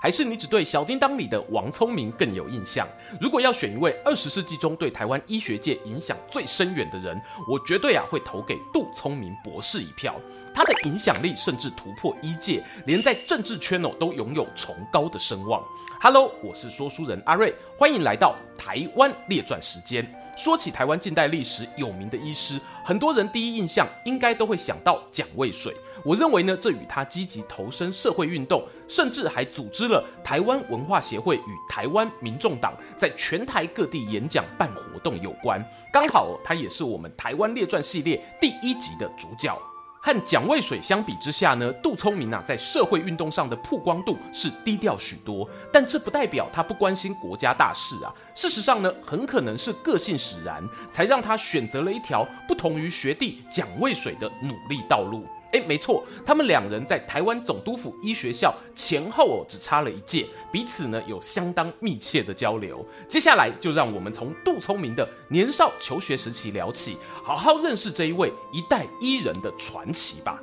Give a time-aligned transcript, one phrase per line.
[0.00, 2.86] 还是你只对小叮当里的王聪明更有印象？
[3.20, 7.20] 如果要选一位二十世纪中对台湾医学界影响最深远的人，
[7.50, 10.14] 我绝对啊会投给杜聪明博士一票。
[10.54, 15.62] 他的影响力甚至突破医界，连在政治圈哦都拥有崇高的声望。
[16.00, 20.08] Hello，我是说书人阿瑞，欢迎来到台湾列传时间。
[20.36, 25.74] 说起台湾近代历史有名的医师，很多人第一印象应该都会想到蒋渭水。
[26.08, 35.62] 我认为呢，这与他积极投身社会运动，甚至还组织了台湾文化协会与台湾民众党，在全台各地演讲办活动有关。
[35.92, 39.54] 刚好他也是我们台湾列传系列第一集的主角。
[40.00, 48.08] 和蒋渭水相比之下呢，杜聪明啊，在社会运动上的曝光度是低调许多，但这不代表他不关心国家大事啊。
[48.34, 55.26] 事实上呢，很可能是个性使然，才让他选择了一条不同于学弟蒋渭水的努力道路。
[55.52, 62.86] 哎，没错，他们两人在台湾总督府医学校前后哦，只差了一届，彼此呢有相当密切的交流。
[63.08, 70.42] 接下来就让我们从杜聪明的年少求学时期聊起，好好认识这一位一代医人的传奇吧。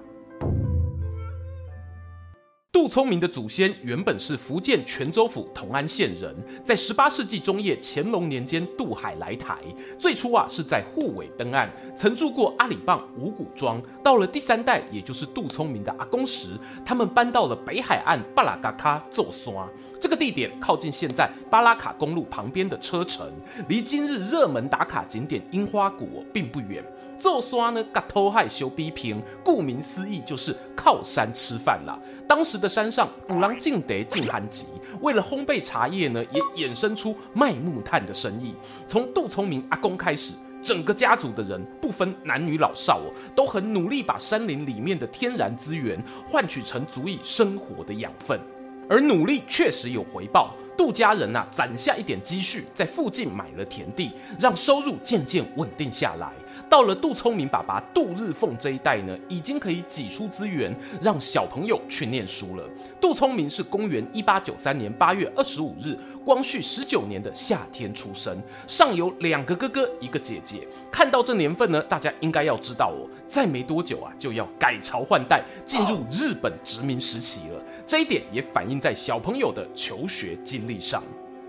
[2.76, 9.58] 杜聪明的祖先原本是福建泉州府同安县人，在十八世纪中叶乾隆年间渡海来台，
[9.98, 13.82] 最初啊是在沪尾登岸，曾住过阿里棒五股庄。
[14.04, 16.50] 到了第三代，也就是杜聪明的阿公时，
[16.84, 19.66] 他们搬到了北海岸巴拉嘎卡做刷。
[20.02, 23.26] 这个地点靠近现在巴拉卡公路旁边的车城，
[23.70, 26.84] 离今日热门打卡景点樱花谷并不远。
[27.18, 30.54] 做刷呢，嘎偷害修逼平，顾名思义就是
[30.86, 31.98] 靠山吃饭啦。
[32.28, 34.68] 当时的山上五郎进得进寒集，
[35.02, 38.54] 为了烘焙茶叶呢，也衍生出卖木炭的生意。
[38.86, 48.40] 从杜聪明阿公开始，整个家族的人不分男女老少哦，都很努力把山林里面的天然资源换取成足以生活的养分。
[48.88, 56.32] 而努力确实有回报，杜家人呐、攒下一点积蓄，在附近买了田地，让收入渐渐稳定下来。
[56.70, 62.68] 到了杜聪明爸爸杜日凤这一代呢，已经可以挤出资源，让小朋友去念书了。
[63.00, 68.38] 杜聪明是公元一八九三年八月二十五日，光绪十九年的夏天出生，
[68.68, 70.68] 上有两个哥哥，一个姐姐。
[70.92, 77.64] 看到这年份呢，大家应该要知道哦，再没多久啊，就要改朝换代，进入日本殖民时期了。
[77.86, 81.02] 这一点也反映在小朋友的求学经历上。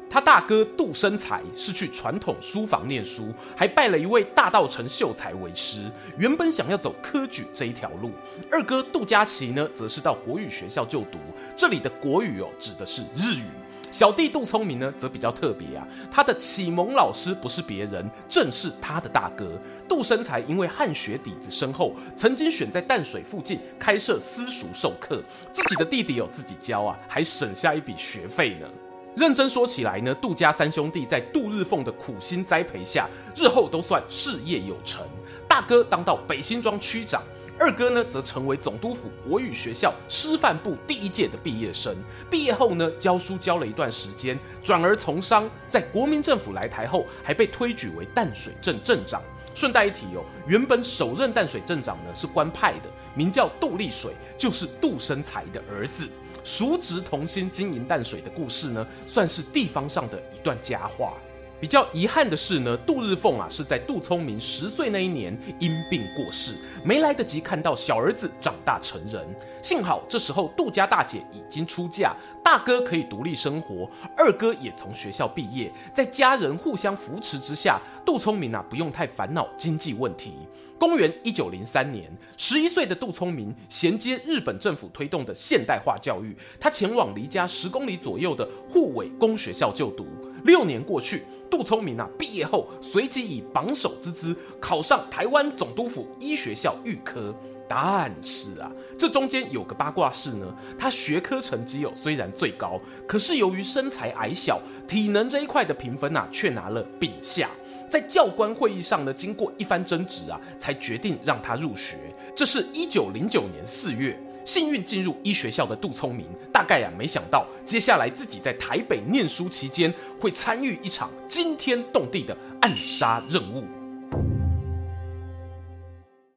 [0.08, 8.12] 他大哥杜生才是去传统书房念书，还拜了一位大道成秀才为师，原本想要走科举这一条路。
[8.50, 11.18] 二哥杜家琪呢，则是到国语学校就读，
[11.56, 13.44] 这里的国语哦，指的是日语。
[13.92, 19.58] 小弟杜聪明呢，则比较特别啊，他的启蒙老师不是别人，正是他的大哥
[19.88, 20.40] 杜生才。
[20.40, 25.22] 因为汉学底子深厚，曾经选在淡水附近开设私塾授课，
[25.52, 28.68] 自己的弟弟有自己教啊，还省下一笔学费呢。
[29.16, 35.06] 认真说起来呢，杜家三兄弟在杜日凤的苦心栽培下，日后都算事业有成。
[35.48, 37.22] 大哥当到北新庄区长，
[37.58, 41.96] 二哥呢则成为总督府国语学校师范部第一届的毕业生。
[42.30, 45.48] 毕业后呢，教书教了一段时间，转而从商。
[45.66, 49.22] 在国民政府来台后，还被推举为淡水镇镇长。
[49.54, 56.06] 顺带一提哦，原本首任淡水镇长呢是官派的，名叫杜立水，就是杜生财的儿子。
[56.46, 61.14] 叔侄同心经营淡水的故事呢，算是地方上的一段佳话。
[61.58, 69.26] 比较遗憾的是呢，杜日凤啊是在杜聪明十岁那一年因病过世，没来得及看到小儿子长大成人。
[69.62, 72.14] 幸好这时候杜家大姐已经出嫁，
[72.44, 80.34] 大哥可以独立生活，二哥也从学校毕业，在家人互相扶持之下，杜聪明啊不用太烦恼经济问题。
[80.78, 90.06] 公元一九零三年，十一岁的杜聪明衔接日本政府推动的现代化教育，他前往离家十公里左右的沪尾公学校就读。
[90.44, 97.34] 六年过去，杜聪明啊毕业后，随即以榜首之姿考上台湾总督府医学校预科。
[97.68, 100.46] 但是啊，这中间有个八卦事呢，
[100.78, 107.50] 他学科成绩哦虽然最高，可是由于身材矮小，体能这一块的评分啊却拿了丙下。
[107.90, 111.96] 在教官会议上呢，经过一番争执啊，才决定让他入学。
[112.36, 114.16] 这是一九零九年四月，
[114.46, 123.64] 幸运进入医学校的杜聪明，大概呀、啊、没想到，接下来自己在台北念书期间，会参与一场惊天动地的暗杀任务。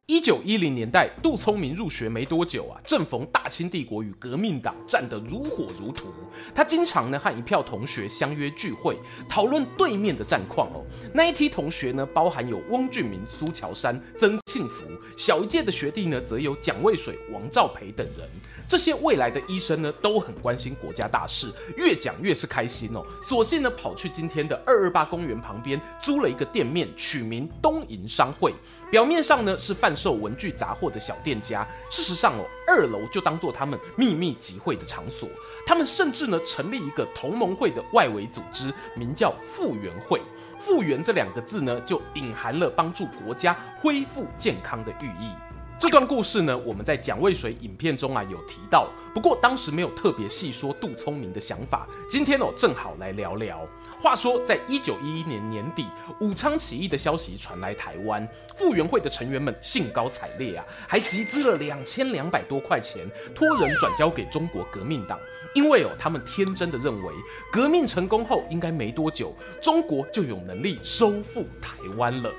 [0.09, 6.07] 一九一零年代，杜聪明入学没多久啊，正逢大清帝国与革命党战得如火如荼。
[6.51, 8.97] 他经常呢和一票同学相约聚会，
[9.29, 10.83] 讨论对面的战况哦。
[11.13, 14.85] 那一批同学呢，包含有翁俊明、苏乔山、曾庆福，
[15.15, 18.27] 小一届的学弟呢，则有蒋渭水、王兆培等人。
[18.67, 23.05] 这些未来的医生呢，都很关心国家大事，越讲越是开心哦。
[23.21, 28.55] 索性呢，跑去今天的二二八公园旁边租了一个店面，取名东瀛商会。
[28.91, 35.29] 表面上呢是贩售文具杂货的小店家，事实上哦，二楼就当做他们秘密集会的场所。
[35.65, 40.21] 他们甚至呢成立一个同盟会的外围组织，名叫复原会。
[40.59, 45.31] 复原这两个字呢，就隐含了帮助国家恢复健康的寓意。
[45.79, 51.87] 这段故事呢，我们在蒋渭水影片中啊有提到，不过当时没有特别细说杜聪明的想法。
[52.09, 53.65] 今天哦，正好来聊聊。
[54.01, 55.85] 话说，在一九一一年年底，
[56.19, 58.27] 武昌起义的消息传来台湾，
[58.57, 65.17] 复原会的成员们兴高采烈啊，还集资了两千两百多块钱，托人转交给中国革命党，
[65.55, 67.13] 因为哦，他们天真的认为，
[67.53, 72.29] 革命成功后应该没多久，中国就有能力收复台湾了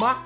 [0.00, 0.22] 吗？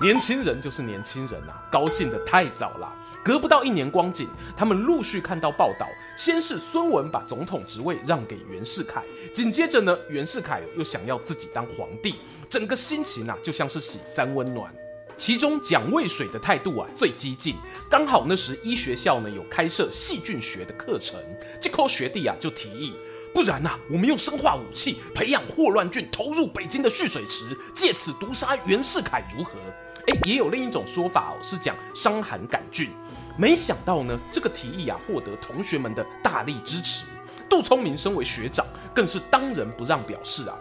[0.00, 2.92] 年轻人就是年轻人啊，高兴得太早了。
[3.24, 9.02] 隔不到一年光景，他们陆续看到报道，先是孙文把总统职位让给袁世凯，
[9.32, 12.16] 紧接着呢，袁世凯又想要自己当皇帝，
[12.50, 14.70] 整个心情啊就像是洗三温暖。
[15.16, 17.54] 其中蒋渭水的态度啊最激进，
[17.88, 21.18] 刚好那时医学校呢有开设细菌学的课程，
[21.60, 22.92] 这口学弟啊就提议，
[23.34, 29.58] 不然呐、啊，我们用生化武器培养霍乱菌投入北京的蓄水池，借此毒杀袁世凯如何？
[30.06, 32.88] 哎，也有另一种说法哦，是讲伤寒杆菌。
[33.36, 37.06] 没想到呢，这个提议啊，获得同学们的大力支持。
[37.50, 38.64] 杜聪明身为学长，
[38.94, 40.56] 更是当仁不让，表示啊，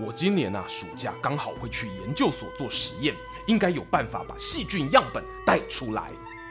[0.00, 3.14] 我今年啊暑假刚好会去研究所做实验，
[3.46, 6.10] 应该有办法把细菌样本带出来。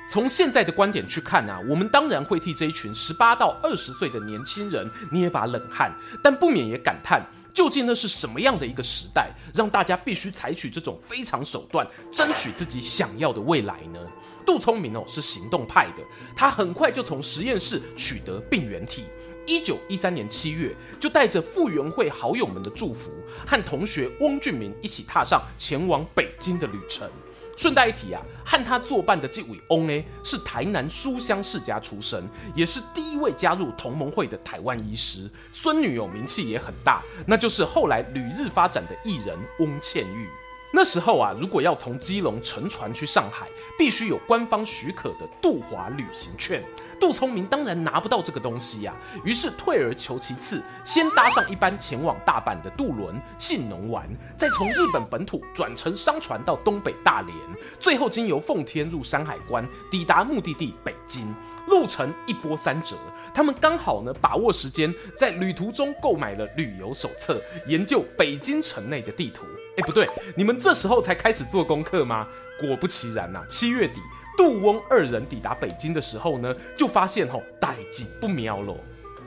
[0.09, 5.91] 从现在的观点去看啊，我们当然会替这一群十八到二十岁的年轻人捏把冷汗，
[6.23, 7.21] 但不免也感叹，
[7.53, 13.99] 究竟那是什么样的一个时代，让大家必须采取这种非常手段，争取自己想要的未来呢？
[14.45, 16.01] 杜聪明哦是行动派的，
[16.33, 19.03] 他很快就从实验室取得病原体。
[19.45, 23.11] 一九一三年七月，就带着复原会好友们的祝福，
[23.45, 27.09] 和同学翁俊明一起踏上前往北京的旅程。
[27.57, 32.23] 顺带一提啊，和他作伴的这位翁呢，是台南书香世家出身，
[32.53, 40.29] 也是第一位加入同盟会的台湾医师，孙女友名气也很大，那就是后来旅日发展的艺人翁倩玉。
[40.71, 43.47] 那时候啊，如果要从基隆乘船去上海，
[43.77, 46.63] 必须有官方许可的渡华旅行券。
[46.99, 57.35] 杜聪明当然拿不到这个东西呀、啊，于是退而求其次，先搭上一班前往大阪的渡轮信浓丸，再从日本本土转乘商船到东北大连，
[57.79, 61.33] 最后经由奉天入山海关，抵达目的地北京。
[61.67, 62.95] 路程一波三折，
[63.33, 69.45] 他们刚好呢把握时间，在旅途中购买了旅游手册，研究北京城内的地图。
[69.77, 72.27] 哎，不对，你们这时候才开始做功课吗？
[72.59, 74.01] 果不其然呐、啊，七月底，
[74.35, 78.75] 杜翁二人抵达北京的时候呢，就发现吼代志不妙喽。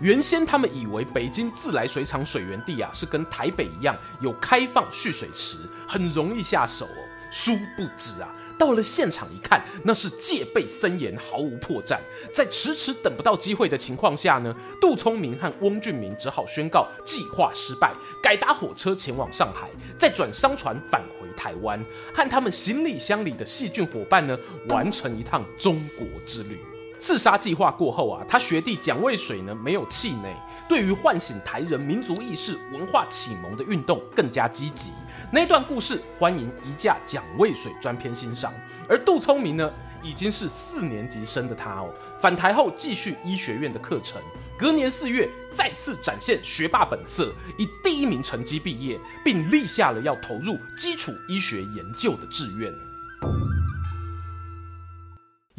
[0.00, 6.99] 原先他们以为北京自来水厂水源地啊是跟台北一样有开放蓄水池，很容易下手哦。
[7.31, 11.96] 殊不知啊，到了现场一看，那是戒备森严，毫无破绽。
[12.31, 21.82] 在迟迟等不到机会的情况下呢，杜聪明和翁俊明只好宣告计划失败，改搭火车前往上海，再转商船返回台湾，
[22.14, 24.38] 和他们行李箱里的细菌伙伴呢，
[24.69, 26.60] 完成一趟中国之旅。
[26.98, 30.36] 刺杀计划过后啊，他学弟蒋渭水呢没有气馁，
[30.69, 34.90] 对于唤醒台人民族意识、文化启蒙的运动更加积极。
[35.32, 38.53] 那段故事，欢迎一架蒋渭水专篇欣赏。
[38.89, 39.72] 而杜聪明呢，
[40.03, 44.20] 已经是四年级生的他哦，返台后继续医学院的课程，
[44.58, 52.72] 隔年四月再次展现学霸本色，以第一名成绩毕业，并立下了要投入基础医学研究的志愿。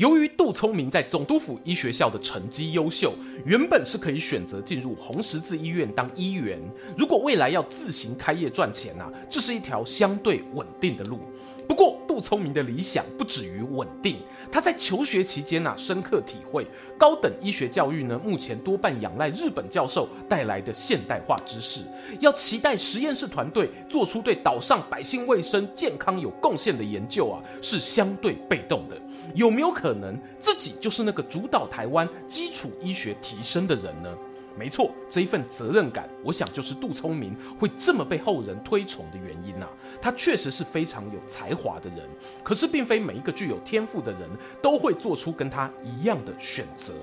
[0.02, 3.14] 由于杜聪明在总督府医学校的成绩优秀，
[3.46, 6.60] 原本是可以选择进入红十字医院当医员。
[6.98, 11.20] 如果未来要自行开业赚钱啊，这是一条相对稳定的路。
[11.68, 14.18] 不过，杜聪明的理想不止于稳定。
[14.52, 16.66] 他在求学期间啊，深刻体会
[16.98, 21.82] 高等医学教育呢，目前多半仰赖日本教授带来的现代化知识。
[22.20, 29.00] 要期待实验室团队做出对岛上百姓卫生健康有贡献的研究啊，是相对被动的。
[29.36, 34.16] 有没有可能自己就是那个主导台湾基础医学提升的人呢？
[34.58, 39.72] 没错，这一份责任感，我想就是杜聪明会这么被后人推崇的原因呐、啊。
[40.02, 42.00] 他确实是非常有才华的人，
[42.44, 44.30] 可是并非每一个具有天赋的人
[44.62, 46.94] 都会做出跟他一样的选择。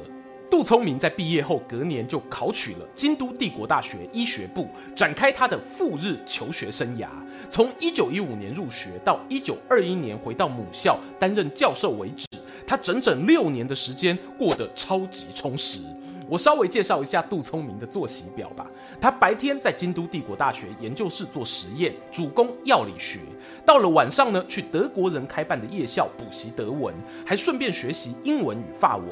[0.51, 7.07] 杜聪明在毕业后隔年就考取了京都帝国大学医学部，展开他的赴日求学生涯。
[7.51, 12.27] 从一九一五年入学到一九二一年回到母校担任教授为止，
[12.67, 15.81] 他整整六年的时间过得超级充实。
[16.29, 18.67] 我稍微介绍一下杜聪明的作息表吧。
[19.01, 23.21] 他白天在京都帝国大学研究室做实验，主攻药理学。
[23.65, 26.95] 到了晚上呢，去德国人开办的夜校补习德文，
[27.25, 29.09] 还顺便学习英文与法文。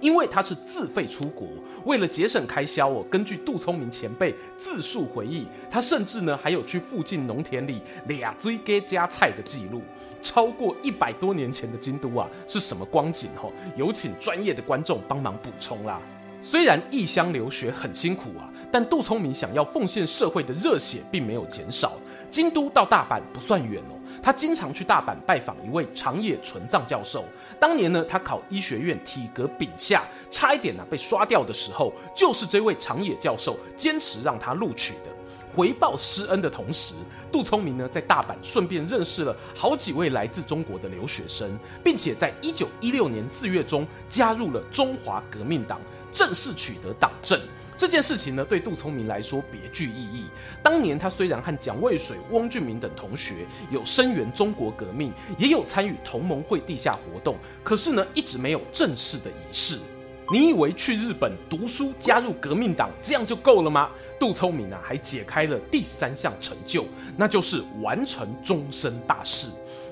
[0.00, 1.48] 因为他是自费出国，
[1.84, 9.80] 为了节省开销哦，根据杜聪明前辈自述回忆，他甚至呢还有去附近农田里俩追给加菜的记录。
[10.22, 13.30] 超过一百多年前的京都啊，是什么光景？
[13.40, 16.00] 吼，有请专业的观众帮忙补充啦。
[16.48, 21.94] 虽然异乡留学很辛苦啊，但杜聪明想要奉献社会的热血并没有减少。
[22.30, 27.24] 京都到大阪不算远哦，他经常去大阪拜访一位长野纯藏教授。
[27.58, 35.10] 当年呢，他考医学院体格丙下，差一点呢被刷掉的时候，就是这位长野教授坚持让他录取的。
[35.52, 36.94] 回报师恩的同时，
[37.32, 45.80] 杜聪明呢在大阪顺便认识了好几位来自中国的留学生，并且在一九一六年四月中加入了中华革命党。
[46.16, 47.38] 正式取得党证
[47.76, 50.24] 这件事情呢，对杜聪明来说别具意义。
[50.62, 59.78] 当年他虽然和蒋渭水、汪俊明等同学有声援中国革命，也有参与同盟会地下活动，可是呢，一直没有正式的仪式。
[60.32, 63.90] 你以为去日本读书加入革命党这样就够了吗？
[64.18, 69.48] 杜聪明啊，还解开了第三项成就，那就是完成终身大事。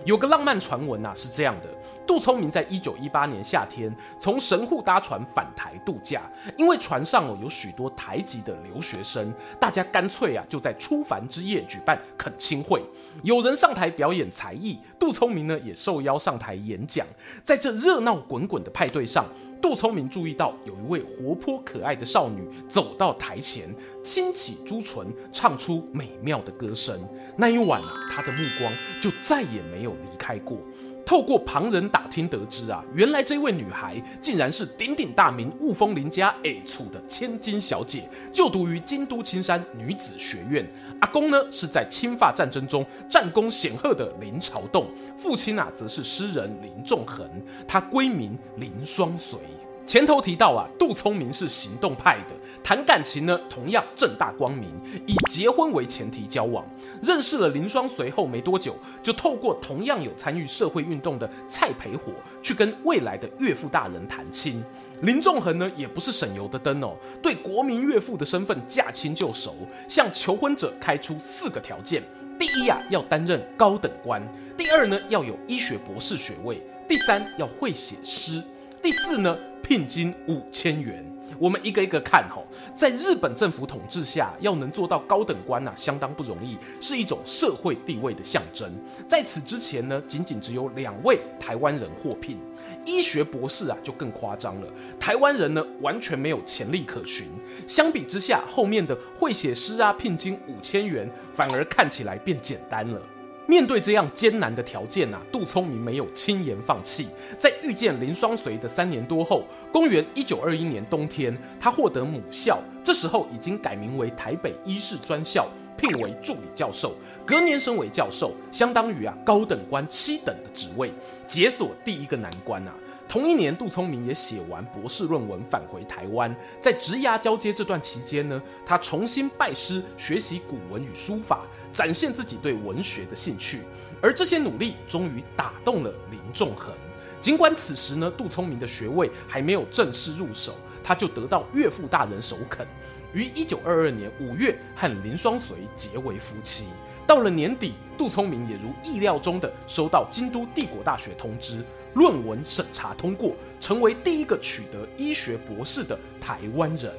[0.07, 1.69] 有个浪漫传闻啊，是这样的。
[2.07, 6.23] 杜聪明在一九一八年夏天从神户搭船返台度假，
[6.57, 12.83] 因为船上哦有许多台籍的留学生，大家干脆啊就在出帆之夜举办恳亲会，
[13.23, 17.07] 有人上台表演才艺，杜聪明呢也受邀上台演讲。
[17.43, 19.25] 在这热闹滚滚的派对上，
[19.63, 27.01] 杜聪明注意到有一位活泼可爱的少女走到台前，轻启朱唇，唱出美妙的歌声。
[27.37, 30.59] 那一晚啊，他的目光就再也没有离开过。
[31.05, 40.67] 透过旁人打听得知啊，原来这位女孩竟然是鼎鼎大名雾峰林家 A 处的千金小姐，就读于京都青山女子学院。
[41.01, 47.29] 阿公呢是在清法战争中战功显赫的林朝栋，父亲啊则是诗人林仲恒，
[47.69, 49.39] 他闺名林双随。
[49.87, 54.71] 前头提到啊，杜聪明是行动派的，谈感情呢同样正大光明，
[55.07, 56.65] 以结婚为前提交往。
[57.03, 62.13] 认识了林双随后没多久，就透过同样有参与社会运动的蔡培火，
[62.43, 64.65] 去跟未来的岳父大人谈亲。
[65.03, 69.55] 林仲恒呢也不是省油的灯哦，对国民岳父的身份驾轻就熟，
[69.87, 72.03] 向求婚者开出四个条件：
[72.39, 74.23] 第一啊要担任高等官；
[74.57, 76.57] 第二呢要有医学博士学位；
[76.89, 78.41] 第三要会写诗；
[78.83, 79.37] 第四呢。
[79.65, 81.03] 聘金五千元，
[81.39, 82.45] 我们一个一个看吼。
[82.75, 88.71] 在日本政府统治下，要能做到高等官呐、啊，相当不容易，是一种社会地位的象征。
[89.09, 92.39] 在此之前呢，仅仅只有两位台湾人获聘。
[92.85, 94.69] 医学博士啊，就更夸张了，
[95.01, 97.27] 台湾人呢完全没有潜力可循。
[97.67, 103.01] 相比之下，后面的会写诗啊，聘金五千元，反而看起来变简单了。
[103.47, 107.09] 面对这样艰难的条件呐、杜聪明没有轻言放弃。
[107.39, 115.47] 在遇见林双随的三年多后，公元一九二一年冬天，他获得母校，这时候已经改名为台北医事专校，
[115.77, 116.95] 聘为助理教授。
[117.27, 120.93] 隔年升为教授，相当于啊高等官七等的职位，
[121.27, 122.75] 解锁第一个难关啊。
[123.15, 126.35] 同一年，杜聪明也写完博士论文，返回台湾。
[126.61, 131.43] 在职涯交接这段期间呢，他重新拜师学习古文与书法，
[131.73, 133.61] 展现自己对文学的兴趣。
[134.03, 136.75] 而这些努力终于打动了林仲恒。
[137.21, 140.53] 尽管此时呢，杜聪明的学位还没有正式入手，
[140.83, 142.67] 他就得到岳父大人首肯，
[143.13, 146.65] 于一九二二年五月和林双随结为夫妻。
[147.07, 151.63] 到了年底，杜聪明也如意料中的收到京都帝国大学通知。
[151.95, 156.93] 论文审查通过，成为第一个取得医学博士的台湾人。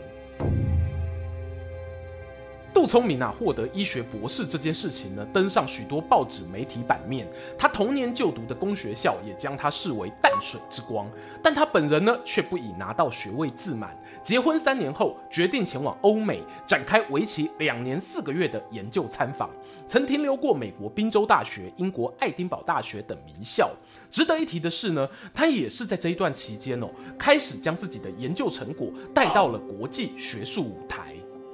[2.85, 7.27] 杜杜聪明啊，获得医学博士这件事情呢，登上许多报纸媒体版面。
[7.57, 11.09] 他童年就读的公学校也将他视为淡水之光，
[11.41, 13.99] 但他本人呢，却不以拿到学位自满。
[14.23, 19.49] 结婚三年后，决定前往欧美，展开为期两年四个月的研究参访，
[19.87, 23.71] 曾停留过美国宾州大学、英国爱丁堡大学等名校。
[24.11, 26.87] 值得一提的是呢，他也是在这一段期间哦，
[27.17, 31.04] 开始将自己的研究成果带到了国际学术舞台。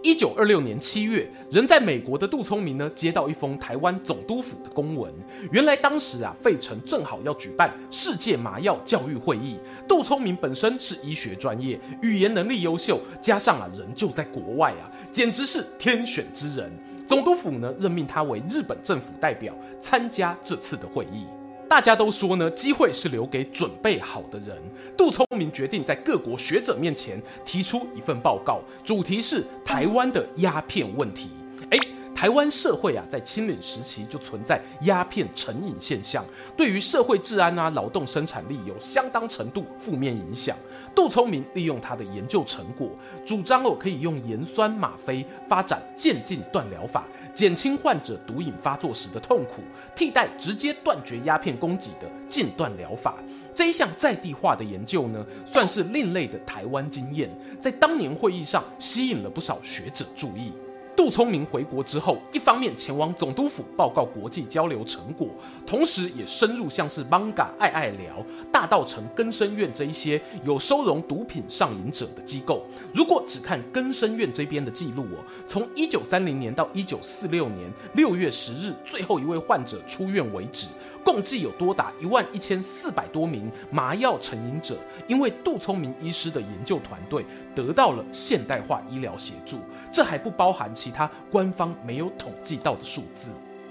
[0.03, 5.13] 一九二六年七月，人在美国的杜聪明呢，接到一封台湾总督府的公文。
[5.51, 9.59] 原来当时啊，费城正好要举办世界麻药教育会议。
[9.87, 16.71] 杜聪明本身是医学专业，语言能力优秀，加上啊人就在国外啊，简直是天选之人。
[17.07, 21.27] 总督府呢，任命他为日本政府代表，参加这次的会议。
[21.71, 24.57] 大家都说呢，机会是留给准备好的人。
[24.97, 31.29] 杜聪明决定在各国学者面前提出一份报告，主题是台湾的鸦片问题。
[31.69, 31.79] 诶
[32.13, 36.25] 台湾社会啊，在清领时期就存在鸦片成瘾现象，
[36.57, 40.57] 对于社会治安啊、劳动生产力有相当程度负面影响。
[40.93, 42.89] 杜聪明利用他的研究成果，
[43.25, 49.61] 主张哦可以用盐酸吗啡发展渐进断疗法，减轻患者毒瘾发作时的痛苦，
[49.95, 53.15] 替代直接断绝鸦片供给的禁断疗法。
[53.53, 57.29] 这一项在地化的研究呢，算是另类的台湾经验，
[57.59, 60.51] 在当年会议上吸引了不少学者注意。
[60.95, 65.29] 杜聪明回国之后，一方面前往总督府报告国际交流成果，
[65.65, 72.65] 同时也深入像是艋舺爱爱聊、大道城更生院这一些有收容毒品上瘾者的机构。
[72.93, 80.67] 如果只看更生院这边的记录哦，从一九三零年到一九四六年六月十日最后一位患者出院为止，
[81.03, 84.77] 共计有多达一万一千四百多名麻药成瘾者，
[85.07, 89.59] 因为杜聪明医师的研究团队得到了现代化医疗协助。
[89.91, 93.29] 这还不包含其他官方没有统计到的数字。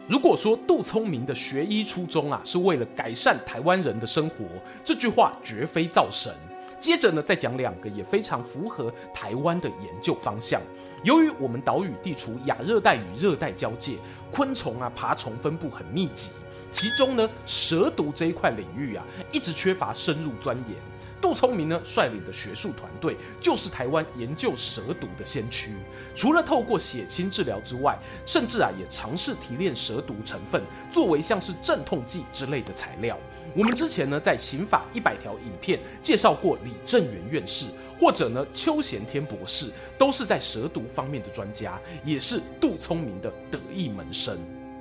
[0.09, 4.45] 如果说杜聪明的学医初衷啊，是为了改善台湾人的生活，
[4.85, 6.33] 这句话绝非造神。
[6.81, 10.61] 接着呢，再讲两个也非常符合台湾的研究方向。
[11.05, 13.99] 由于我们岛屿地处亚热带与热带交界，
[14.33, 16.33] 昆虫啊、爬虫分布很密集，
[16.73, 20.77] 其中呢，蛇毒这一块领域啊，一直缺乏深入钻研。
[21.21, 25.75] 杜聪明呢率领的学术团队就是台湾研究蛇毒的先驱。
[26.15, 33.19] 除了透过血清治疗之外，甚至啊也尝试提炼蛇毒成分作为像是镇痛剂之类的材料。
[33.55, 37.67] 我们之前呢在刑法一百条影片介绍过李正元院士，
[37.99, 44.39] 或者呢邱贤天博士，都是在蛇毒方面的专家，也是杜聪明的得意门生。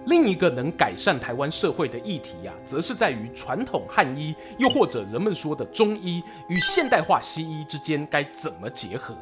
[0.10, 9.16] 另一个能改善台湾社会的议题呀、啊，则是在于传统汉医，又或者人们说的中医与现代化西医之间该怎么结合。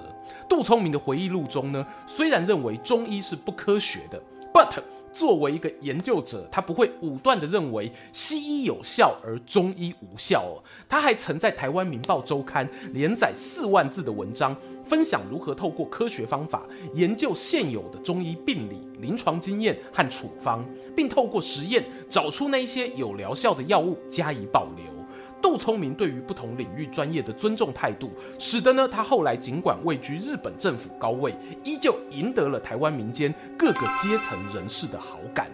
[0.48, 4.22] 杜聪明的回忆录中呢，虽然认为中医是不科学的
[4.54, 10.64] ，but 作为一个研究者，他不会武断地认为西医有效而中医无效哦。
[10.88, 14.56] 他还曾在台湾《民报周刊》连载四万字的文章，
[14.88, 20.64] 分享如何透过科学方法研究现有的中医病理、临床经验和处方，
[20.96, 24.86] 并透过实验找出那些有疗效的药物加以保留。
[25.40, 35.52] 杜聪明对于不同领域专业的尊重态度，使得呢他后来尽管位居日本政府高位，依旧赢得了台湾民间各个阶层人士的好感。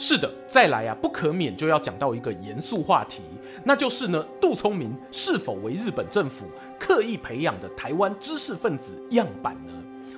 [0.00, 3.20] 是的，再来啊，不可免就要讲到一个严肃话题，
[3.64, 6.46] 那就是呢，杜聪明是否为日本政府
[6.78, 9.72] 刻意培养的台湾知识分子样板呢？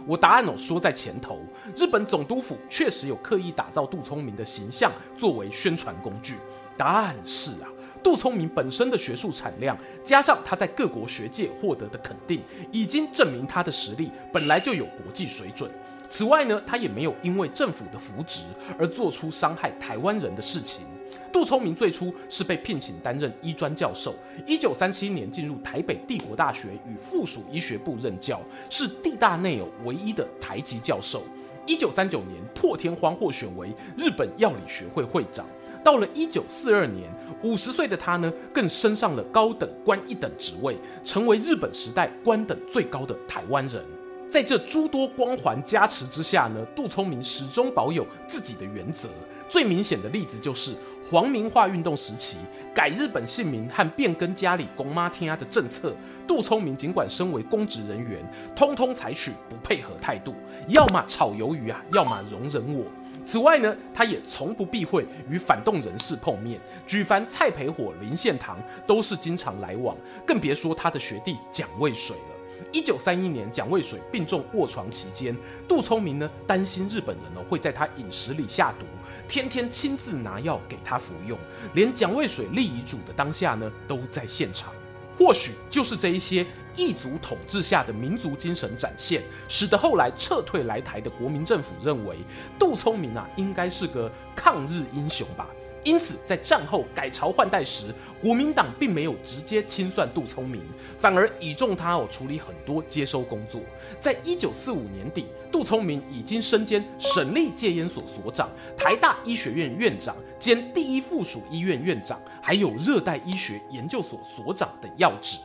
[0.07, 1.41] 我答案哦说在前头，
[1.75, 6.35] 日本总督府确实有刻意打造杜聪明的形象作为宣传工具。
[6.77, 7.69] 答案是啊，
[8.03, 15.71] 杜聪明本身的学术产量，加上他在各国学界获得的肯定，已经证明他的实力本来就有国际水准。
[16.11, 18.43] 此外呢，他也没有因为政府的扶植
[18.77, 20.85] 而做出伤害台湾人的事情。
[21.33, 24.13] 杜聪明最初是被聘请担任医专教授，
[24.45, 31.23] 一九三七年进入台北帝国大学与附属医学部任教，是地大内有唯一的台籍教授。
[31.67, 35.47] 一九三九年破天荒获选为日本药理学会会长。
[35.85, 37.09] 到了一九四二年，
[37.45, 43.83] 五十岁的他呢，更升上了高等官一等职位，成为日本时代官等最高的台湾人。
[44.31, 49.09] 在这诸多光环加持之下呢，杜聪明始终保有自己的原则。
[49.49, 50.73] 最明显的例子就是
[51.05, 52.37] 皇民化运动时期
[52.73, 55.93] 改日本姓名和变更家里公妈天的政策，
[56.29, 58.21] 杜聪明尽管身为公职人员，
[58.55, 60.33] 通通采取不配合态度，
[60.69, 62.85] 要么炒鱿鱼啊，要么容忍我。
[63.27, 72.30] 此外呢，他也从不避讳与反动人士碰面，举凡蔡培火、林献堂都是经常来往，更别说他的学弟蒋渭水了。
[72.73, 75.37] 一九三一年，蒋渭水病重卧床期间，
[75.69, 78.87] 杜聪明呢担心日本人呢会在他饮食里下毒，
[79.29, 81.39] 天天亲自拿药给他服用，
[81.75, 84.73] 连蒋渭水立遗嘱的当下呢都在现场。
[85.19, 86.47] 或许就是这一些
[86.77, 92.17] 异族统治下的民族精神展现，使得后来撤退来台的国民政府认为
[92.59, 95.47] 杜聪明啊应该是个抗日英雄吧。
[95.83, 97.87] 因此，在战后改朝换代时，
[98.21, 100.63] 国民党并没有直接清算杜聪明，
[100.99, 103.63] 反而倚重他哦处理很多接收工作。
[103.99, 115.39] 在一九四五年底，杜聪明已经身兼省立戒烟所所长、台大医学院院长兼第一附属医院院长，还有热带医学研究所所长等要职。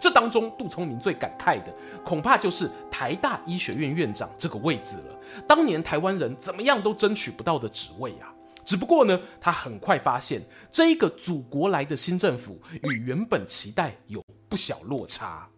[0.00, 5.14] 这当中，杜聪明最感慨的，恐怕就是台大医学院院长这个位置了。
[5.46, 8.31] 当年台湾人怎么样都争取不到的职位啊！
[8.64, 15.48] 只不过呢，他很快发现，这一个祖国来的新政府与原本期待有不小落差。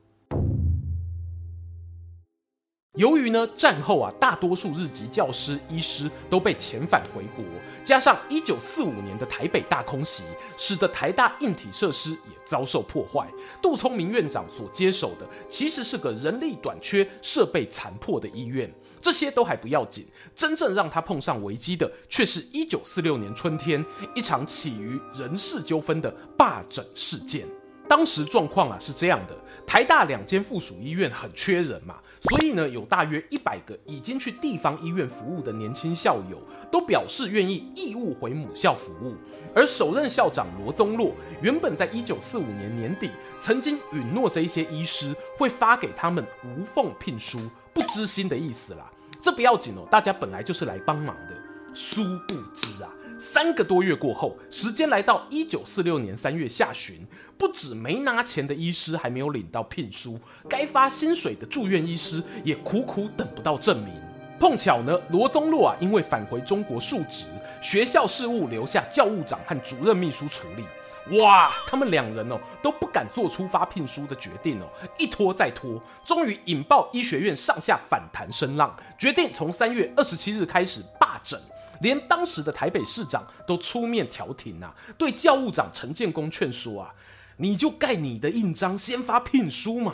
[2.96, 7.44] 由于呢，战后啊，大多数日籍教师、医师都被遣返回国，
[7.82, 10.22] 加上一九四五年的台北大空袭，
[10.56, 13.28] 使得台大硬体设施也遭受破坏。
[13.60, 18.72] 杜聪明院长所接手的，其实是个人力短缺、设备残破的医院。
[19.04, 27.46] 这些都还不要紧，真正让他碰上危机的，却是一九四六年春天一场起于人事纠纷的罢诊事件。
[27.86, 29.36] 当时状况啊是这样的：
[29.66, 36.38] 台大两间附属医院很缺人嘛，所以呢，有大约一百个已经去地方医院服务的年轻校友，
[36.72, 39.14] 都表示愿意义务回母校服务。
[39.54, 41.12] 而首任校长罗宗洛
[41.42, 47.38] 原本在一九四五年年底曾经允诺这一些医师会发给他们无缝聘书，
[47.74, 48.90] 不知心的意思啦。
[49.24, 51.34] 这不要紧哦，大家本来就是来帮忙的。
[51.72, 56.96] 殊不知啊，三个多月过后，时间来到一九四六年三月下旬，
[57.38, 63.94] 不止没拿钱的医师还没有领到聘书，该发薪水的住院医师也苦苦等不到证明。
[64.38, 67.24] 碰巧呢，罗宗洛啊，因为返回中国述职，
[67.62, 70.64] 学校事务留下教务长和主任秘书处理。
[71.10, 74.66] 哇，他们两人哦都不敢做出发聘书的决定哦，
[74.98, 81.38] 一拖再拖，终于引爆医学院上下反弹声浪，决定从三月二十七日开始罢诊，
[81.82, 86.90] 连当时的台北市长都出面调停啊，对教务长陈建功劝说啊，
[87.36, 89.92] 你就盖你的印章先发聘书嘛。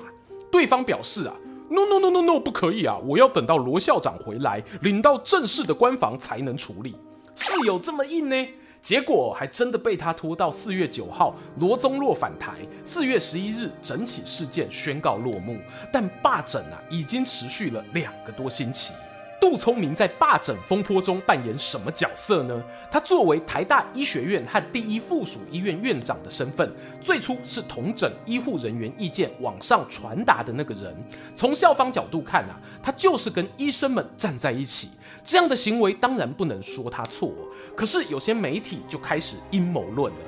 [0.53, 1.35] 对方表示啊
[1.71, 6.97] ，no no no no no 不可以啊，我要等到罗校长回来领到正式的官房才能处理，
[7.35, 8.49] 是有这么硬呢？
[8.83, 15.59] 结果还真的被他拖到四月九号，罗宗洛返台，四月十一日整起事件宣告落幕。
[15.93, 18.93] 但罢诊啊，已经持续了两个多星期。
[19.41, 22.63] 杜聪明在罢诊风波中扮演什么角色呢？
[22.91, 30.95] 他作为台大医学院和第一附属医院院长的身份，最初是同诊医护人员意见往上传达的那个人。
[31.35, 34.91] 从校方角度看啊，他就是跟医生们站在一起。
[35.25, 37.33] 这样的行为当然不能说他错，
[37.81, 40.19] 可是有些媒体就开始阴谋论了。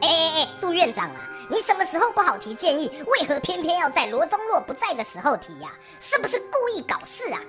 [0.00, 5.70] 哎哎哎，杜院长啊，你什么时候不好提建议，为何偏偏要在罗宗洛不在的时候提呀？
[6.00, 7.40] 是不是故意搞事啊？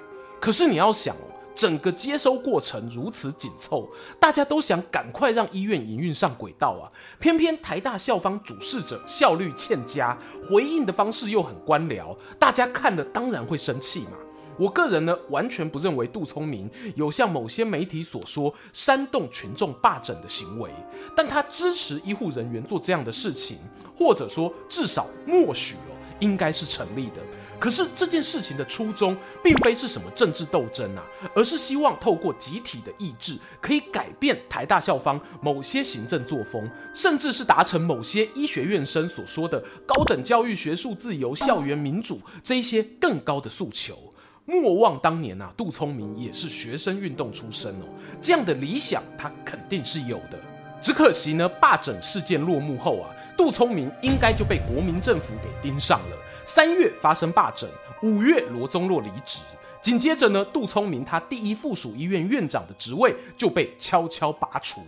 [0.42, 6.92] 可是你要想哦，整个接收过程如此紧凑，大家都想赶快让医院营运上轨道啊。
[7.18, 10.18] 偏偏台大校方主事者效率欠佳，
[10.50, 14.18] 回应的方式又很官僚，大家看了当然会生气嘛。
[14.58, 20.70] 我个人呢，完全不认为杜聪明有像某些媒体所说煽动群众罢诊的行为，
[21.16, 23.58] 但他支持医护人员做这样的事情，
[23.98, 27.22] 或者说至少默许哦，应该是成立的。
[27.60, 43.98] 可是这件事情的初衷，并非是什么政治斗争啊，而是希望透过集体的意志，可以改变台大校方某些行政作风，甚至是达成某些医学院生所说的高等教育、学术自由、校园民主这一些更高的诉求。
[44.46, 47.86] 莫忘当年啊，杜聪明也是学生运动出身哦，
[48.22, 50.38] 这样的理想他肯定是有的。
[50.82, 56.18] 只可惜呢，罢诊事件落幕后啊，杜聪明应该就被国民政府给盯上了。
[56.46, 57.70] 三月发生罢诊，
[58.02, 59.40] 五月罗宗洛离职，
[59.82, 64.82] 紧接着呢，杜聪明他第一附属医院院长的职位就被悄悄拔除，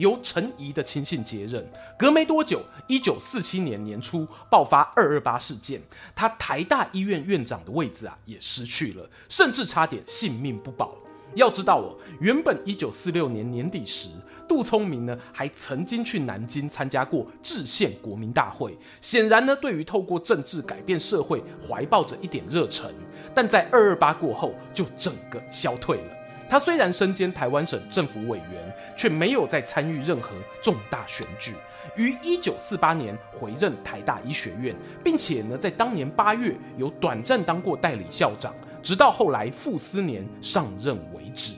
[0.00, 1.64] 由陈仪的亲信接任。
[1.96, 5.80] 隔没多久，一九四七年年初爆发二二八事件，
[6.16, 10.92] 他台大医院院长的位置啊也失去了，甚至差点性命不保。
[11.36, 14.08] 要知道哦，原本一九四六年年底时，
[14.48, 22.92] 杜聪明呢还曾经去南京参加过制宪国民大会，显然呢对于透过政治改变社会怀抱着一点热忱，
[23.32, 26.19] 但在二二八过后就整个消退了。
[26.50, 31.54] 他虽然身兼台湾省政府委员，却没有再参与任何重大选举。
[31.94, 41.52] 于一九四八年回任台大医学院，并且呢，在当年八月有短暂当过代理校长，直到后来傅斯年上任为止。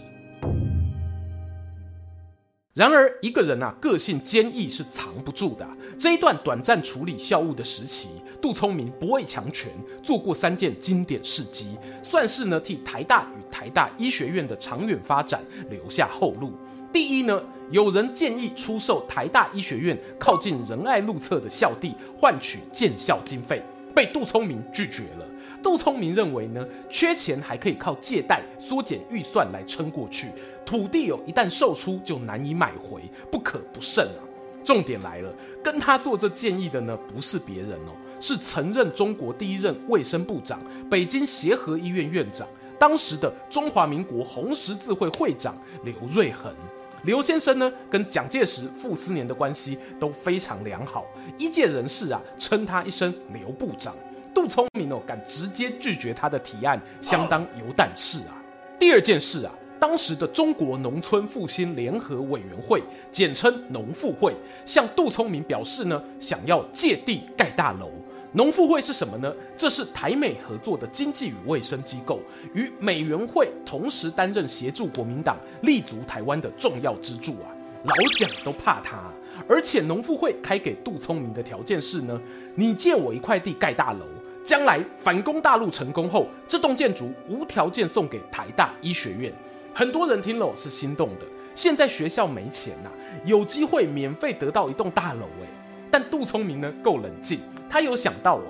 [2.75, 5.69] 然而，一个人啊，个性坚毅是藏不住的。
[5.99, 8.09] 这一段短暂处理校务的时期，
[8.41, 9.71] 杜聪明不畏强权，
[10.03, 16.55] 做过三件经典事迹，算是呢替台大与台大医学院的长远发展留下后路。
[16.91, 23.63] 第一呢，有人建议出售台大医学院靠近仁爱路侧的校地，换取建校经费，
[23.95, 25.27] 被杜聪明拒绝了。
[25.63, 30.29] 杜聪明认为呢，缺钱还可以靠借贷缩减预算来撑过去。
[30.65, 34.23] 土地哦，一旦售出就难以买回，不可不慎啊！
[34.65, 42.47] 重点来了，跟他做这建议的呢，不是别人哦，是曾任中国第一任卫生部长、北京协和医院院长、
[42.79, 46.55] 当时的中华民国红十字会会长刘瑞恒。
[47.03, 51.05] 刘先生呢，跟蒋介石、傅斯年的关系都非常良好，
[51.39, 53.93] 医界人士啊称他一声刘部长。
[54.33, 58.41] 杜聪明哦，敢直接拒绝他的提案，相当有胆识啊。
[58.79, 59.53] 第二件事啊。
[59.83, 64.33] 当时的中国农村复兴联合委员会，简称农复会，
[64.65, 67.91] 向杜聪明表示呢，想要借地盖大楼。
[68.35, 69.35] 农复会是什么呢？
[69.59, 72.21] 这是台美合作的经济与卫生机构，
[72.55, 77.51] 与美援会同时担任协助国民党立足台湾的重要支柱啊。
[77.83, 79.13] 老蒋都怕他，
[79.49, 82.21] 而且农复会开给杜聪明的条件是呢，
[82.55, 84.07] 你借我一块地盖大楼，
[84.45, 89.35] 将来反攻大陆成功后，这栋建筑无条件送给台大医学院。
[89.75, 91.27] 很多人听了是心动的。
[91.55, 92.93] 现在学校没钱呐、啊，
[93.25, 95.47] 有机会免费得到一栋大楼哎。
[95.91, 98.45] 但杜聪明呢够冷静，他有想到哦，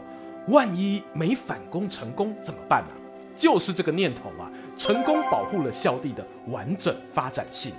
[0.49, 2.91] 万一没反攻成功怎么办啊？
[3.35, 7.73] 就是这个念头啊，成功保护了校地的完整发展性。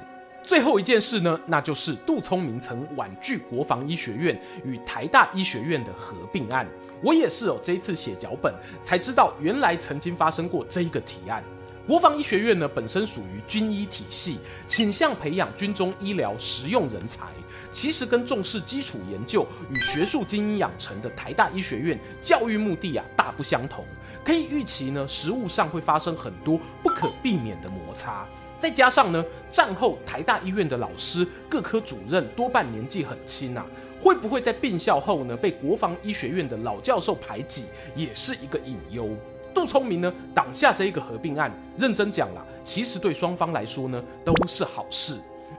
[0.44, 6.68] 最后一件事呢，那就是杜聪明曾婉拒国防医学院与台大医学院的合并案。
[7.02, 11.42] 我也是哦，这一次写脚本才知道，原来曾经发生过这一个提案。
[11.86, 17.26] 国防医学院呢，本身属于军医体系，倾向培养军中医疗实用人才。
[17.74, 23.84] 其实跟重视基础研究与学术精英养成的台大医学院教育目的啊大不相同。
[24.24, 28.26] 可以预期呢，实务上会发生很多不可避免的摩擦。
[28.58, 33.66] 再加上呢，战后台大医院的老师、各科主任多半年纪很轻啊，
[34.00, 39.10] 会不会在并校后呢被国防医学院的老教授排挤，也是一个隐忧。
[39.54, 45.18] 杜聪明呢，挡下这一个合并案，认真讲啦，其实对双方来说呢，都是好事。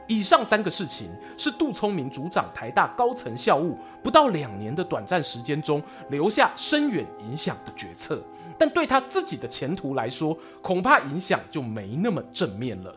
[0.08, 5.80] 以上三个事情是杜聪明主掌台大高层校务不到两年的短暂时间中
[6.10, 8.20] 留下深远影响的决策，
[8.58, 12.94] 但对他自己的前途来说，恐怕影响就没那么正面了。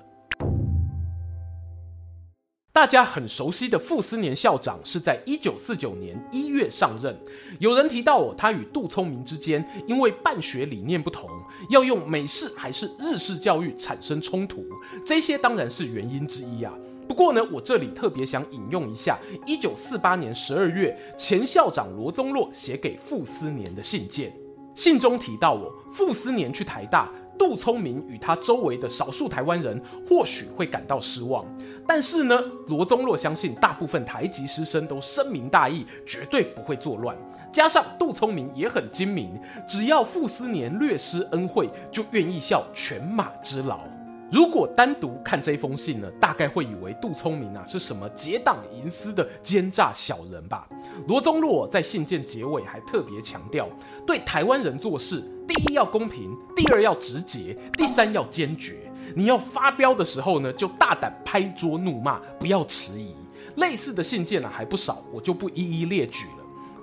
[2.77, 7.19] 大家很熟悉的傅斯年校长是在一九四九年一月上任。
[7.57, 11.27] 有人提到哦，他与杜聪明之间因为办学理念不同，
[11.71, 14.63] 要用美式还是日式教育产生冲突，
[15.03, 16.71] 这些当然是原因之一啊。
[17.07, 24.31] 不过呢，我这里特别想引用一下一九四八年十二月前校长罗宗洛写给傅斯年的信件，
[24.75, 27.11] 信中提到哦，傅斯年去台大。
[27.37, 31.45] 杜聪明与他周围的少数台湾人或许会感到失望，
[31.87, 37.15] 但是呢，罗宗洛相信大部分台籍师生都深明大义，绝对不会作乱。
[37.51, 43.79] 加上杜聪明也很精明，只要傅斯年略施恩惠，就愿意效犬马之劳。
[44.29, 50.67] 如果单独看这封信呢，大概会以为杜聪明啊是什么结党营私的奸诈小人吧。
[51.07, 53.69] 罗宗洛在信件结尾还特别强调，
[54.05, 58.75] 对台湾人做事，第一要公平，第二要直接，第三要坚决。
[59.15, 63.15] 你要发飙的时候呢，就大胆拍桌怒骂，不要迟疑。
[63.55, 66.25] 类似的信件啊还不少，我就不一一列举。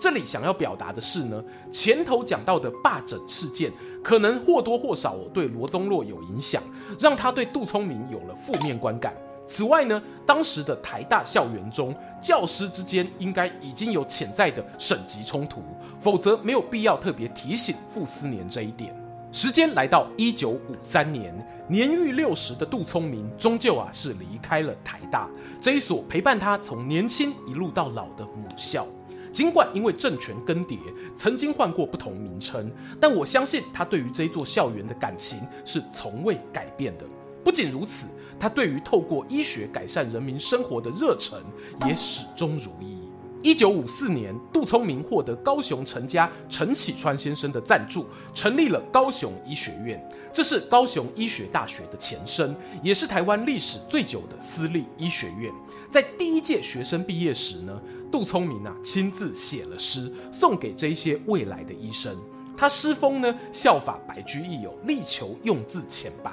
[0.05, 6.63] 这里想要表达的是呢，前头讲到的罢诊事件，可能或多或少对罗宗洛有影响。
[7.01, 9.15] 让他对杜聪明有了负面观感。
[9.49, 15.63] 此外呢，当时的台大校园中，教师之间应该已经有潜在的省级冲突，
[16.03, 18.95] 否则没有必要特别提醒傅斯年这一点。
[19.33, 21.35] 时间来到一九五三年，
[21.67, 25.31] 年逾六十的杜聪明终究啊是离开了台大
[25.63, 28.87] 这一所陪伴他从年轻一路到老的母校。
[29.35, 30.79] 尽管因为政权更迭，
[31.17, 32.71] 曾经换过不同名称，
[33.01, 37.05] 但我相信他对于这座校园的感情是从未改变的。
[37.43, 38.07] 不仅如此，
[38.39, 41.39] 他对于透过医学改善人民生活的热忱
[41.87, 42.95] 也始终如一。
[43.43, 50.03] 一九五四年，杜聪明获得高雄陈家陈启川先生的赞助，成立了高雄医学院。
[50.33, 55.53] 这是高雄医学大学的前身，也是台湾历史最久的私立医学院。
[55.91, 57.79] 在第一届学生毕业时呢，
[58.15, 62.17] 杜聪明啊亲自写了诗送给这一些未来的医生。
[62.57, 66.31] 他诗风呢效法白居易，有力求用字浅白。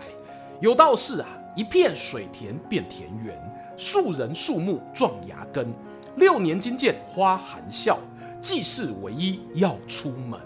[0.60, 3.36] 有道是啊，一片水田变田园，
[3.76, 5.74] 树人树木壮芽根。
[6.17, 7.98] 六年金见花含笑，
[8.39, 10.39] 济世唯一要出门。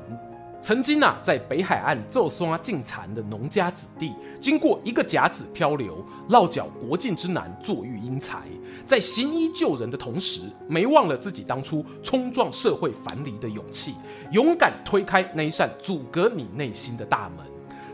[0.65, 8.39] 曾经啊，在北海岸做刷进残的农家子弟，经过一个甲子漂流，落脚国境之南，坐育英才，
[8.83, 13.93] 在行医救人的同时，没忘了自己当初冲撞社会藩篱的勇气，
[14.31, 17.45] 勇敢推开那一扇阻隔你内心的大门。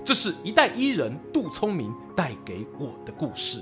[0.06, 3.62] 这是一代医人杜聪明带给我的故事。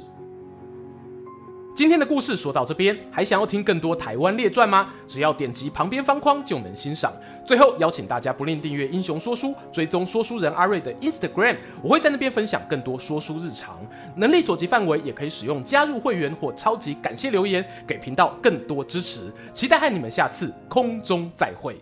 [1.80, 4.94] 今天的故事说到这边，还想要听更多台湾列传吗？
[5.08, 7.10] 只要点击旁边方框就能欣赏。
[7.46, 13.80] 最后邀请大家不吝订阅英雄说书，追踪说书人阿瑞的 Instagram，我会在那边分享更多说书日常。
[14.18, 19.32] 能力所及范围，也可以使用加入会员或超级感谢留言，给频道更多支持。
[19.54, 21.78] 期待和你们下次空中再会。